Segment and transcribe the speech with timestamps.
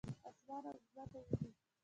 [0.29, 1.49] اسمان او مځکه وینې؟